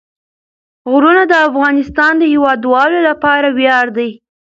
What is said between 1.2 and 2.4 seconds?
د افغانستان د